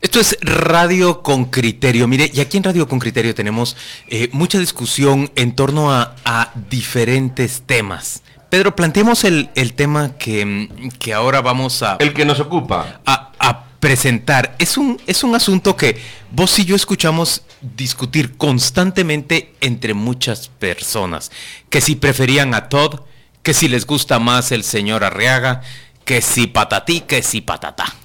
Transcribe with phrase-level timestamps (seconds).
[0.00, 2.08] Esto es Radio con Criterio.
[2.08, 3.76] Mire, y aquí en Radio con Criterio tenemos
[4.08, 8.22] eh, mucha discusión en torno a, diferentes temas.
[8.48, 11.96] Pedro, planteemos el, tema que, que, ahora vamos a...
[12.00, 13.02] El que nos ocupa.
[13.04, 14.56] A, a, presentar.
[14.58, 21.30] Es un, es un asunto que vos y yo escuchamos discutir constantemente entre muchas personas.
[21.68, 23.00] Que si preferían a Todd,
[23.42, 25.60] que si les gusta más el señor Arriaga,
[26.06, 27.99] que si patatí, que si patatá.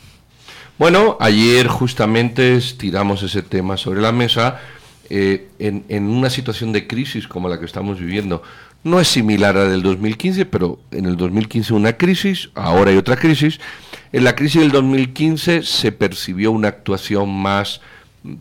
[0.77, 4.59] Bueno, ayer justamente tiramos ese tema sobre la mesa
[5.09, 8.43] eh, en, una situación de crisis como la que estamos viviendo.
[8.83, 12.97] No es similar a la del 2015, pero en el 2015 una crisis, ahora hay
[12.97, 13.61] otra crisis.
[14.11, 17.79] En la crisis del 2015 se percibió una actuación más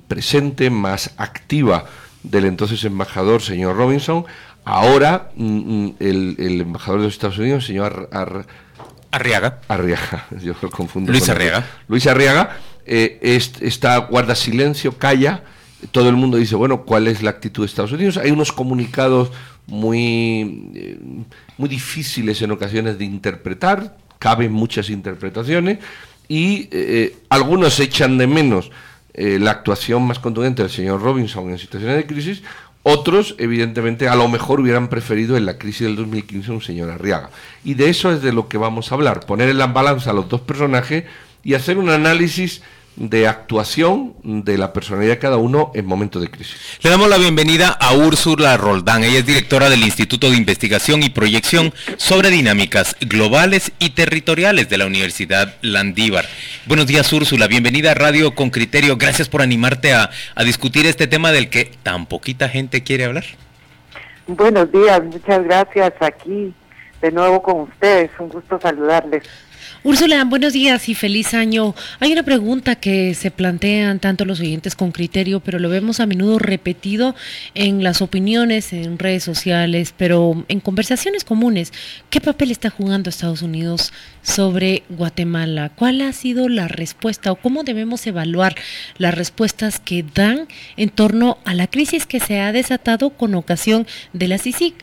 [0.08, 1.84] presente, más activa
[2.24, 4.24] del entonces embajador, señor Robinson.
[4.64, 8.08] Ahora mm, mm, el, embajador de los Estados Unidos, señor
[9.14, 9.60] Arriaga.
[9.68, 11.12] Arriaga, yo lo confundo.
[11.12, 11.64] Luis Arriaga.
[11.86, 15.44] Luis Arriaga eh, está, guarda silencio, calla.
[15.92, 18.16] Todo el mundo dice, bueno, ¿cuál es la actitud de Estados Unidos?
[18.16, 19.30] Hay unos comunicados
[19.66, 20.98] muy, eh,
[21.56, 25.78] muy difíciles en ocasiones de interpretar, caben muchas interpretaciones,
[26.26, 28.70] y eh, algunos echan de menos
[29.16, 32.42] la actuación más contundente del señor Robinson en situaciones de crisis,
[32.84, 37.30] otros, evidentemente, a lo mejor hubieran preferido en la crisis del 2015 un señor Arriaga.
[37.64, 40.12] Y de eso es de lo que vamos a hablar, poner en la balanza a
[40.14, 41.04] los dos personajes
[41.42, 42.60] y hacer un análisis
[42.96, 46.56] de actuación de la personalidad de cada uno en momentos de crisis.
[46.82, 49.04] Le damos la bienvenida a Úrsula Roldán.
[49.04, 54.78] Ella es directora del Instituto de Investigación y Proyección sobre Dinámicas Globales y Territoriales de
[54.78, 56.26] la Universidad Landívar.
[56.66, 57.46] Buenos días, Úrsula.
[57.46, 58.96] Bienvenida a Radio con Criterio.
[58.96, 63.24] Gracias por animarte a, a discutir este tema del que tan poquita gente quiere hablar.
[64.26, 66.54] Buenos días, muchas gracias aquí
[67.04, 68.10] de nuevo con ustedes.
[68.18, 69.24] Un gusto saludarles.
[69.86, 71.74] Úrsula, buenos días y feliz año.
[72.00, 76.06] Hay una pregunta que se plantean tanto los oyentes con criterio, pero lo vemos a
[76.06, 77.14] menudo repetido
[77.54, 81.70] en las opiniones, en redes sociales, pero en conversaciones comunes.
[82.08, 83.92] ¿Qué papel está jugando Estados Unidos
[84.22, 85.70] sobre Guatemala?
[85.76, 88.54] ¿Cuál ha sido la respuesta o cómo debemos evaluar
[88.96, 90.48] las respuestas que dan
[90.78, 94.76] en torno a la crisis que se ha desatado con ocasión de la CICIC?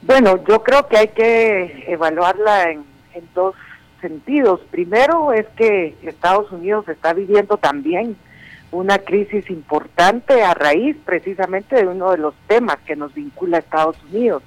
[0.00, 3.54] Bueno, yo creo que hay que evaluarla en en dos
[4.00, 4.60] sentidos.
[4.70, 8.16] Primero es que Estados Unidos está viviendo también
[8.72, 13.60] una crisis importante a raíz precisamente de uno de los temas que nos vincula a
[13.60, 14.42] Estados Unidos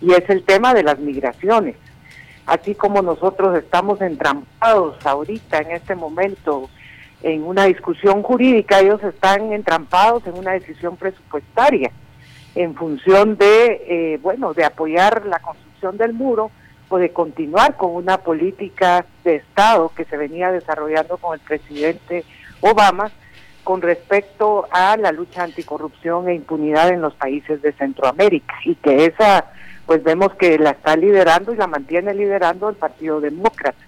[0.00, 1.76] y es el tema de las migraciones.
[2.46, 6.70] Así como nosotros estamos entrampados ahorita en este momento
[7.22, 11.90] en una discusión jurídica, ellos están entrampados en una decisión presupuestaria
[12.54, 16.50] en función de, eh, bueno, de apoyar la construcción del muro
[16.90, 22.24] de continuar con una política de Estado que se venía desarrollando con el presidente
[22.60, 23.10] Obama
[23.64, 29.06] con respecto a la lucha anticorrupción e impunidad en los países de Centroamérica y que
[29.06, 29.46] esa
[29.86, 33.78] pues vemos que la está liderando y la mantiene liderando el Partido Demócrata.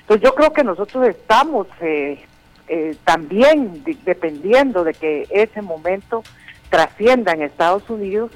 [0.00, 2.24] Entonces yo creo que nosotros estamos eh,
[2.68, 6.22] eh, también dependiendo de que ese momento
[6.70, 8.30] trascienda en Estados Unidos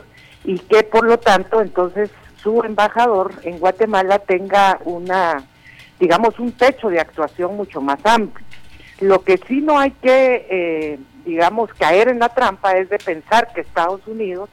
[0.45, 2.11] y que por lo tanto entonces
[2.43, 5.45] su embajador en Guatemala tenga una,
[5.99, 8.45] digamos, un techo de actuación mucho más amplio.
[9.01, 13.53] Lo que sí no hay que, eh, digamos, caer en la trampa es de pensar
[13.53, 14.49] que Estados Unidos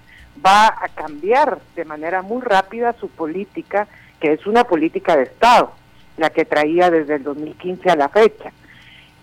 [0.46, 3.88] va a cambiar de manera muy rápida su política,
[4.20, 5.72] que es una política de Estado,
[6.18, 8.52] la que traía desde el 2015 a la fecha.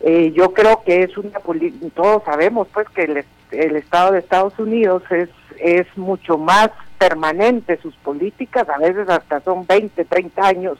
[0.00, 4.18] Eh, yo creo que es una política, todos sabemos pues que el, el Estado de
[4.18, 5.30] Estados Unidos es,
[5.60, 10.78] es mucho más permanente sus políticas, a veces hasta son 20, 30 años,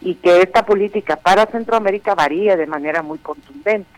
[0.00, 3.88] y que esta política para Centroamérica varía de manera muy contundente.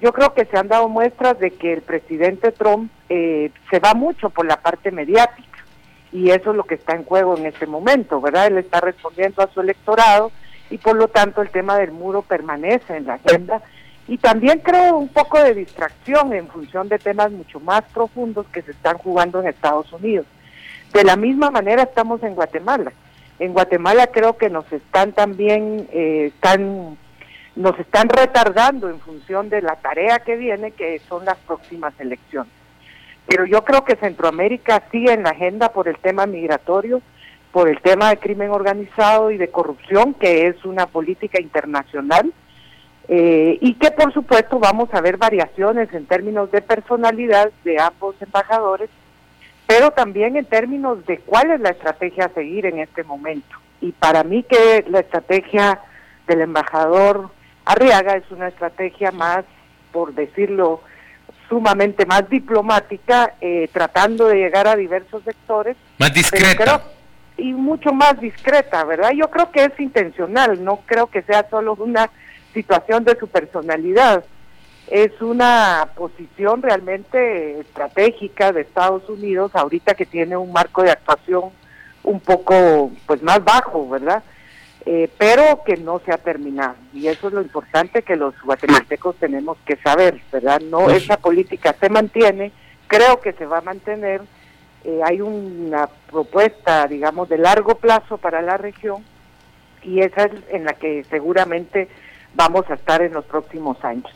[0.00, 3.94] Yo creo que se han dado muestras de que el presidente Trump eh, se va
[3.94, 5.64] mucho por la parte mediática
[6.12, 8.46] y eso es lo que está en juego en este momento, ¿verdad?
[8.46, 10.32] Él está respondiendo a su electorado
[10.70, 13.62] y por lo tanto el tema del muro permanece en la agenda
[14.08, 18.62] y también creo un poco de distracción en función de temas mucho más profundos que
[18.62, 20.26] se están jugando en Estados Unidos.
[20.92, 22.92] De la misma manera estamos en Guatemala.
[23.38, 26.96] En Guatemala creo que nos están también, eh, están,
[27.56, 32.52] nos están retardando en función de la tarea que viene, que son las próximas elecciones.
[33.26, 37.02] Pero yo creo que Centroamérica sigue en la agenda por el tema migratorio,
[37.50, 42.32] por el tema de crimen organizado y de corrupción, que es una política internacional,
[43.08, 48.16] eh, y que por supuesto vamos a ver variaciones en términos de personalidad de ambos
[48.20, 48.90] embajadores
[49.66, 53.56] pero también en términos de cuál es la estrategia a seguir en este momento.
[53.80, 55.80] Y para mí que la estrategia
[56.26, 57.30] del embajador
[57.64, 59.44] Arriaga es una estrategia más
[59.92, 60.82] por decirlo
[61.48, 65.76] sumamente más diplomática, eh, tratando de llegar a diversos sectores.
[65.98, 66.82] Más discreta.
[67.38, 69.10] y mucho más discreta, ¿verdad?
[69.12, 72.10] Yo creo que es intencional, no creo que sea solo una
[72.56, 74.24] situación de su personalidad.
[74.88, 81.50] Es una posición realmente estratégica de Estados Unidos ahorita que tiene un marco de actuación
[82.02, 84.22] un poco pues más bajo, ¿verdad?
[84.86, 86.76] Eh, pero que no se ha terminado.
[86.94, 90.60] Y eso es lo importante que los guatemaltecos tenemos que saber, ¿verdad?
[90.60, 92.52] No, pues esa política se mantiene,
[92.86, 94.22] creo que se va a mantener.
[94.84, 99.04] Eh, hay una propuesta, digamos, de largo plazo para la región
[99.86, 101.88] y esa es en la que seguramente
[102.36, 104.06] vamos a estar en los próximos años.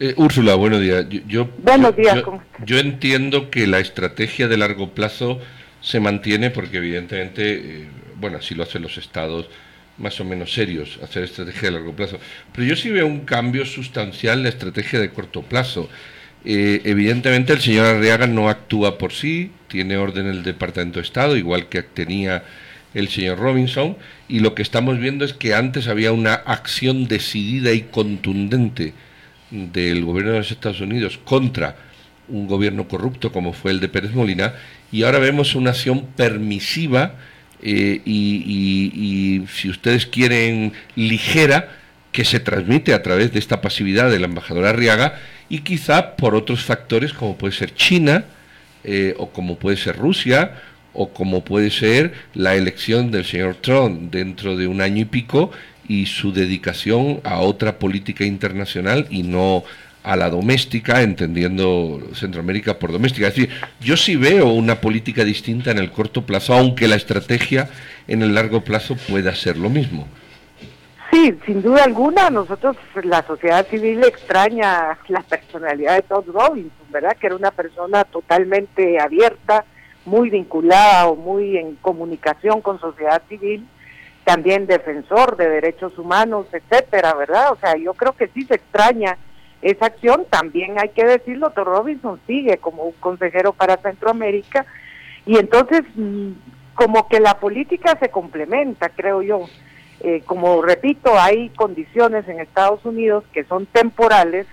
[0.00, 1.06] Eh, Úrsula, buenos días.
[1.26, 2.22] Yo, buenos días.
[2.64, 5.40] yo entiendo que la estrategia de largo plazo
[5.80, 9.48] se mantiene porque evidentemente, bueno, así lo hacen los estados
[9.96, 12.18] más o menos serios, hacer estrategia de largo plazo.
[12.52, 15.88] Pero yo sí veo un cambio sustancial en la estrategia de corto plazo.
[16.44, 21.36] Eh, evidentemente el señor Arriaga no actúa por sí, tiene orden el Departamento de Estado,
[21.36, 22.44] igual que tenía
[22.94, 23.96] el señor Robinson,
[24.28, 28.94] y lo que estamos viendo es que antes había una acción decidida y contundente
[29.50, 31.76] del gobierno de los Estados Unidos contra
[32.28, 34.54] un gobierno corrupto como fue el de Pérez Molina,
[34.92, 37.14] y ahora vemos una acción permisiva
[37.62, 41.74] eh, y, si ustedes quieren ligera,
[42.12, 46.34] que se transmite a través de esta pasividad de la embajadora Arriaga y quizá por
[46.34, 48.24] otros factores como puede ser China
[48.82, 50.52] eh, o como puede ser Rusia
[50.98, 55.52] o como puede ser la elección del señor Trump dentro de un año y pico
[55.86, 59.62] y su dedicación a otra política internacional y no
[60.02, 63.28] a la doméstica, entendiendo Centroamérica por doméstica.
[63.28, 63.50] Es decir,
[63.80, 67.68] yo sí veo una política distinta en el corto plazo, aunque la estrategia
[68.08, 70.08] en el largo plazo pueda ser lo mismo.
[71.12, 77.16] Sí, sin duda alguna, nosotros, la sociedad civil extraña la personalidad de Todd Robinson, ¿verdad?
[77.18, 79.64] Que era una persona totalmente abierta,
[80.08, 83.66] muy vinculada o muy en comunicación con sociedad civil,
[84.24, 87.52] también defensor de derechos humanos, etcétera, ¿verdad?
[87.52, 89.16] O sea, yo creo que sí se extraña
[89.62, 90.26] esa acción.
[90.30, 94.66] También hay que decirlo, Tom Robinson sigue como consejero para Centroamérica
[95.26, 96.32] y entonces mm,
[96.74, 99.46] como que la política se complementa, creo yo.
[100.00, 104.46] Eh, como repito, hay condiciones en Estados Unidos que son temporales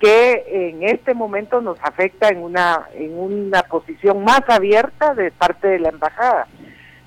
[0.00, 5.68] que en este momento nos afecta en una en una posición más abierta de parte
[5.68, 6.48] de la embajada.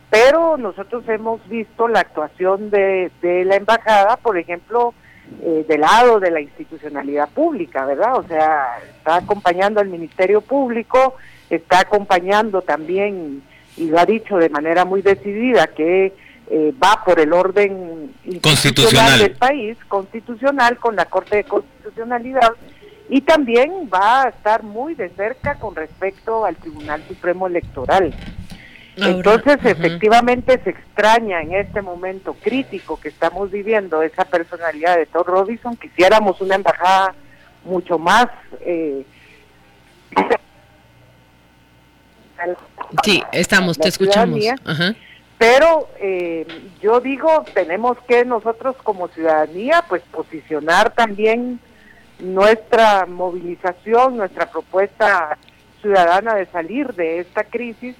[0.09, 4.93] Pero nosotros hemos visto la actuación de, de la embajada, por ejemplo,
[5.41, 8.17] eh, del lado de la institucionalidad pública, ¿verdad?
[8.17, 11.15] O sea, está acompañando al Ministerio Público,
[11.49, 13.41] está acompañando también,
[13.75, 16.13] y lo ha dicho de manera muy decidida, que
[16.49, 22.51] eh, va por el orden constitucional del país, constitucional, con la Corte de Constitucionalidad,
[23.09, 28.13] y también va a estar muy de cerca con respecto al Tribunal Supremo Electoral.
[28.95, 35.25] Entonces, efectivamente, se extraña en este momento crítico que estamos viviendo esa personalidad de Todd
[35.25, 35.75] Robinson.
[35.75, 37.15] Quisiéramos una embajada
[37.65, 38.27] mucho más...
[38.61, 39.03] Eh,
[43.03, 44.39] sí, estamos, te escuchamos.
[45.39, 46.45] Pero eh,
[46.81, 51.60] yo digo, tenemos que nosotros como ciudadanía, pues posicionar también
[52.20, 55.38] nuestra movilización, nuestra propuesta
[55.82, 57.96] ciudadana de salir de esta crisis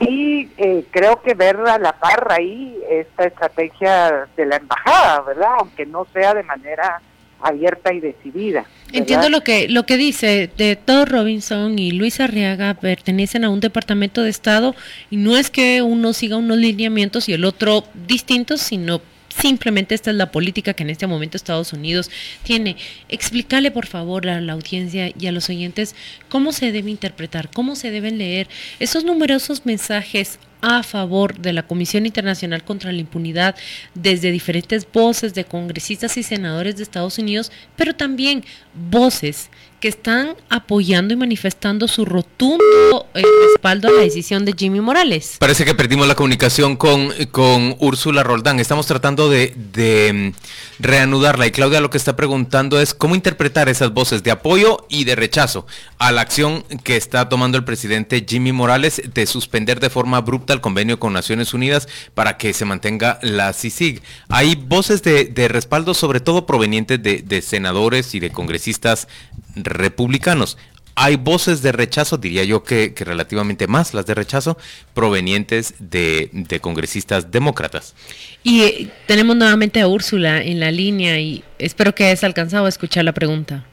[0.00, 5.50] y eh, creo que ver a la par ahí esta estrategia de la embajada, ¿verdad?
[5.58, 7.00] Aunque no sea de manera
[7.42, 8.64] abierta y decidida.
[8.92, 13.60] Entiendo lo que lo que dice de Todd Robinson y Luis Arriaga pertenecen a un
[13.60, 14.74] departamento de Estado
[15.10, 20.10] y no es que uno siga unos lineamientos y el otro distintos, sino Simplemente esta
[20.10, 22.10] es la política que en este momento Estados Unidos
[22.42, 22.76] tiene.
[23.08, 25.94] Explícale por favor a la audiencia y a los oyentes
[26.28, 28.48] cómo se debe interpretar, cómo se deben leer
[28.80, 33.56] esos numerosos mensajes a favor de la Comisión Internacional contra la Impunidad
[33.94, 39.50] desde diferentes voces de congresistas y senadores de Estados Unidos, pero también voces
[39.80, 45.36] que están apoyando y manifestando su rotundo eh, respaldo a la decisión de Jimmy Morales.
[45.38, 48.60] Parece que perdimos la comunicación con, con Úrsula Roldán.
[48.60, 50.34] Estamos tratando de, de,
[50.78, 55.04] reanudarla y Claudia lo que está preguntando es cómo interpretar esas voces de apoyo y
[55.04, 55.66] de rechazo
[55.98, 60.49] a la acción que está tomando el presidente Jimmy Morales de suspender de forma abrupta
[60.52, 64.02] el convenio con Naciones Unidas para que se mantenga la CICIG.
[64.28, 69.08] Hay voces de, de respaldo sobre todo provenientes de, de senadores y de congresistas
[69.54, 70.56] republicanos.
[71.02, 74.58] Hay voces de rechazo, diría yo que, relativamente más las de rechazo,
[74.92, 77.94] provenientes de, congresistas demócratas.
[78.42, 82.68] Y eh, tenemos nuevamente a Úrsula en la línea y espero que hayas alcanzado a
[82.68, 83.64] escuchar la pregunta.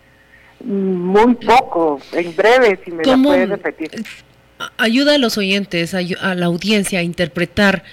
[0.64, 4.06] Muy poco, en breve, si me la puedes repetir.
[4.78, 7.84] Ayuda a los oyentes, a la audiencia a interpretar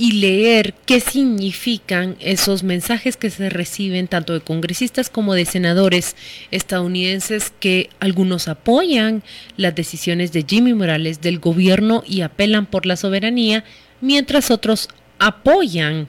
[0.00, 6.16] y leer qué significan esos mensajes que se reciben tanto de congresistas como de senadores
[6.50, 9.22] estadounidenses que algunos apoyan
[9.58, 13.62] las decisiones de Jimmy Morales del gobierno y apelan por la soberanía,
[14.00, 16.08] mientras otros apoyan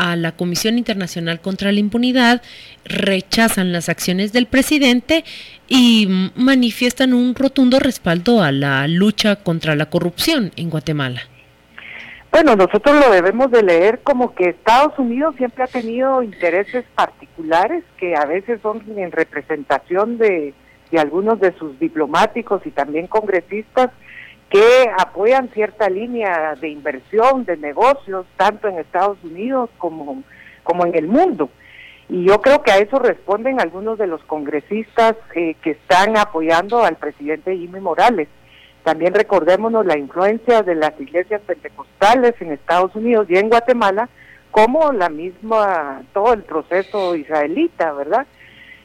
[0.00, 2.40] a la Comisión Internacional contra la Impunidad,
[2.84, 5.24] rechazan las acciones del presidente
[5.68, 11.20] y manifiestan un rotundo respaldo a la lucha contra la corrupción en Guatemala.
[12.32, 17.84] Bueno, nosotros lo debemos de leer como que Estados Unidos siempre ha tenido intereses particulares
[17.98, 20.54] que a veces son en representación de,
[20.96, 23.90] algunos de sus diplomáticos y también congresistas
[24.50, 30.22] que apoyan cierta línea de inversión, de negocios, tanto en Estados Unidos como,
[30.64, 31.48] como en el mundo.
[32.08, 36.82] Y yo creo que a eso responden algunos de los congresistas eh, que están apoyando
[36.84, 38.26] al presidente Jimmy Morales.
[38.82, 44.08] También recordémonos la influencia de las iglesias pentecostales en Estados Unidos y en Guatemala,
[44.50, 48.26] como la misma, todo el proceso israelita, ¿verdad?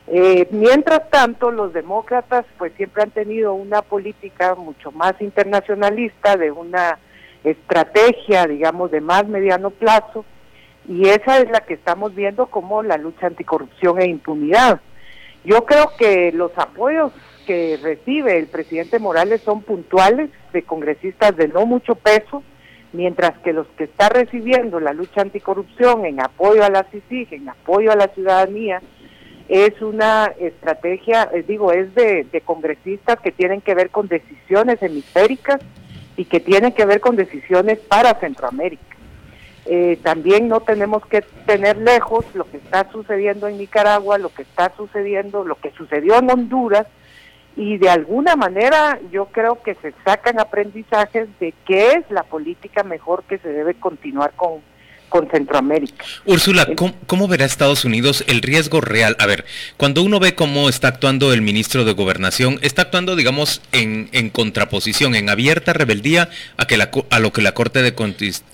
[0.07, 6.51] Eh, mientras tanto, los demócratas pues siempre han tenido una política mucho más internacionalista, de
[6.51, 6.99] una
[7.43, 10.25] estrategia, digamos, de más mediano plazo,
[10.87, 14.79] y esa es la que estamos viendo como la lucha anticorrupción e impunidad.
[15.43, 17.11] Yo creo que los apoyos
[17.45, 22.43] que recibe el presidente Morales son puntuales de congresistas de no mucho peso,
[22.93, 27.49] mientras que los que está recibiendo la lucha anticorrupción en apoyo a la CICIG, en
[27.49, 28.81] apoyo a la ciudadanía,
[29.47, 35.59] es una estrategia, eh, digo, es de, congresistas que tienen que ver con decisiones hemisféricas
[36.17, 38.83] y que tienen que ver con decisiones para Centroamérica.
[39.67, 44.43] Eh, también no tenemos que tener lejos lo que está sucediendo en Nicaragua, lo que
[44.43, 46.87] está sucediendo, lo que sucedió en Honduras,
[47.55, 52.83] y de alguna manera yo creo que se sacan aprendizajes de qué es la política
[52.83, 54.61] mejor que se debe continuar con,
[55.15, 56.03] con Centroamérica.
[56.25, 59.15] Úrsula, ¿cómo, verá Estados Unidos el riesgo real?
[59.17, 59.45] A ver,
[59.77, 64.29] cuando uno ve cómo está actuando el ministro de Gobernación, está actuando, digamos, en, en
[64.29, 67.95] contraposición, en abierta rebeldía a, que la, a lo que la Corte de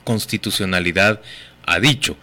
[0.04, 1.22] Constitucionalidad
[1.66, 2.16] ha dicho.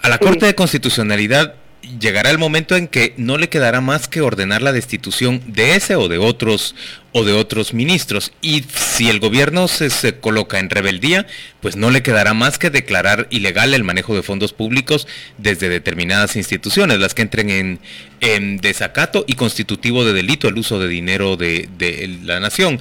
[0.00, 1.54] A la Corte de Constitucionalidad
[1.98, 5.96] llegará el momento en que no le quedará más que ordenar la destitución de ese
[5.96, 6.74] o de otros
[7.12, 11.26] o de otros ministros y si el gobierno se, coloca en rebeldía,
[11.60, 15.06] pues no le quedará más que declarar ilegal el manejo de fondos públicos
[15.38, 17.78] desde determinadas instituciones, las que entren
[18.20, 22.80] en, desacato y constitutivo de delito el uso de dinero de la nación.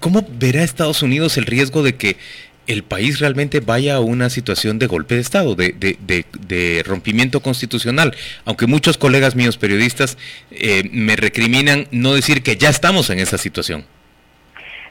[0.00, 2.16] ¿Cómo verá Estados Unidos el riesgo de que
[2.66, 8.14] el país realmente vaya a una situación de golpe de Estado, de, de, rompimiento constitucional,
[8.44, 10.18] aunque muchos colegas míos periodistas
[10.50, 13.84] eh, me recriminan no decir que ya estamos en esa situación.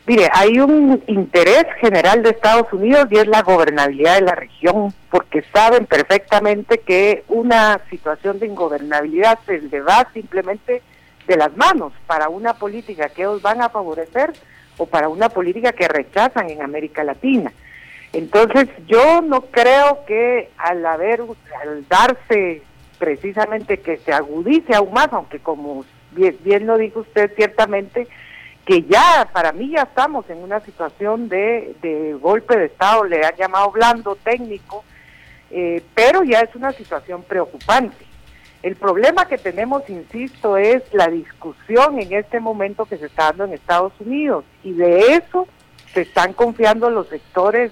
[0.08, 4.94] Mire, hay un interés general de Estados Unidos y es la gobernabilidad de la región,
[5.12, 10.82] porque saben perfectamente que una situación de ingobernabilidad se le va simplemente
[11.28, 14.34] de las manos para una política que ellos van a favorecer
[14.82, 17.54] o para una política que rechazan en América Latina.
[18.14, 21.22] Entonces yo no creo que al haber,
[21.62, 22.64] al darse
[22.98, 28.08] precisamente que se agudice aún más, aunque como bien, lo dijo usted ciertamente,
[28.66, 33.24] que ya, para mí ya estamos en una situación de, de golpe de Estado, le
[33.24, 34.84] han llamado blando, técnico,
[35.52, 38.11] eh, pero ya es una situación preocupante.
[38.64, 43.46] El problema que tenemos, insisto, es la discusión en este momento que se está dando
[43.46, 45.48] en Estados Unidos y de eso
[45.94, 47.72] se están confiando los sectores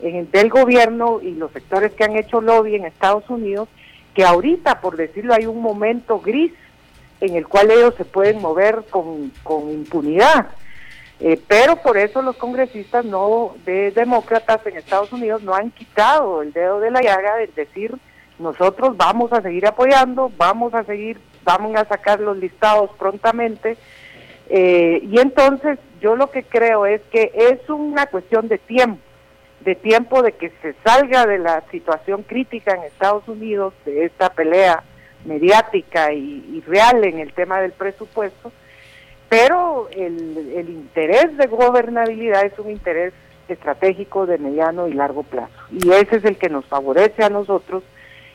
[0.00, 3.68] en, del gobierno y los sectores que han hecho lobby en Estados Unidos,
[4.14, 6.52] que ahorita, por decirlo, hay un momento gris
[7.20, 10.48] en el cual ellos se pueden mover con, con impunidad.
[11.20, 16.42] Eh, pero por eso los congresistas no de demócratas en Estados Unidos no han quitado
[16.42, 17.96] el dedo de la llaga de decir
[18.38, 23.76] nosotros vamos a seguir apoyando, vamos a seguir, vamos a sacar los listados prontamente.
[24.48, 29.02] Eh, y entonces yo lo que creo es que es una cuestión de tiempo,
[29.60, 34.30] de tiempo de que se salga de la situación crítica en Estados Unidos, de esta
[34.30, 34.82] pelea
[35.24, 38.52] mediática y, real en el tema del presupuesto,
[39.28, 43.12] pero el, el interés de gobernabilidad es un interés
[43.48, 45.52] estratégico de mediano y largo plazo.
[45.70, 47.82] Y ese es el que nos favorece a nosotros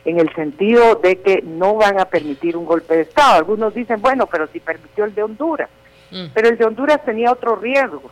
[0.05, 3.35] en el sentido de que no van a permitir un golpe de Estado.
[3.35, 5.69] Algunos dicen, bueno, pero si permitió el de Honduras.
[6.11, 6.25] Mm.
[6.33, 8.11] Pero el de Honduras tenía otro riesgo,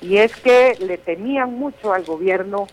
[0.00, 2.66] y es que le temían mucho al gobierno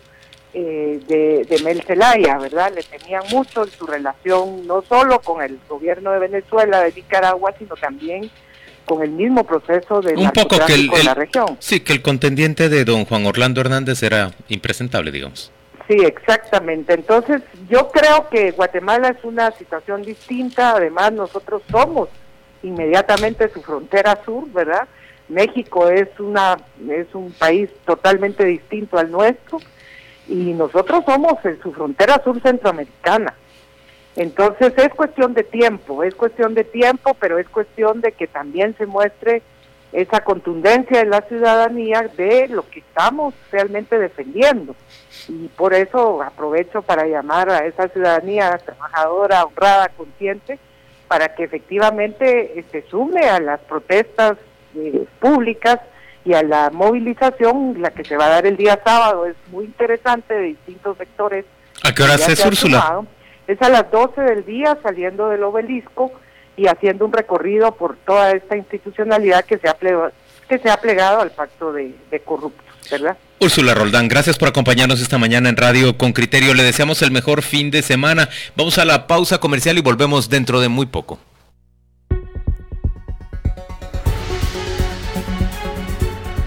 [0.52, 2.72] eh, de, de Mel Zelaya, ¿verdad?
[2.74, 7.54] Le temían mucho en su relación no solo con el gobierno de Venezuela, de Nicaragua,
[7.58, 8.30] sino también
[8.84, 11.56] con el mismo proceso de un poco que el, la región.
[11.60, 15.52] Sí, que el contendiente de don Juan Orlando Hernández era impresentable, digamos.
[15.90, 16.94] Sí, exactamente.
[16.94, 20.76] Entonces, yo creo que Guatemala es una situación distinta.
[20.76, 22.08] Además, nosotros somos
[22.62, 24.86] inmediatamente su frontera sur, ¿verdad?
[25.28, 29.58] México es una es un país totalmente distinto al nuestro
[30.28, 33.34] y nosotros somos en su frontera sur centroamericana.
[34.14, 38.76] Entonces es cuestión de tiempo, es cuestión de tiempo, pero es cuestión de que también
[38.76, 39.42] se muestre
[39.92, 44.76] esa contundencia en la ciudadanía de lo que estamos realmente defendiendo.
[45.28, 50.58] Y por eso aprovecho para llamar a esa ciudadanía trabajadora, honrada, consciente,
[51.08, 54.36] para que efectivamente se sume a las protestas
[54.76, 55.80] eh, públicas
[56.24, 59.64] y a la movilización, la que se va a dar el día sábado, es muy
[59.64, 61.44] interesante de distintos sectores.
[61.82, 63.02] ¿A qué hora se, es Úrsula?
[63.48, 66.12] Es a las 12 del día saliendo del obelisco
[66.60, 70.12] y haciendo un recorrido por toda esta institucionalidad que se ha plegado,
[70.46, 73.16] que se ha plegado al pacto de, de corruptos, ¿verdad?
[73.38, 76.52] Úrsula Roldán, gracias por acompañarnos esta mañana en Radio con Criterio.
[76.52, 78.28] Le deseamos el mejor fin de semana.
[78.56, 81.18] Vamos a la pausa comercial y volvemos dentro de muy poco.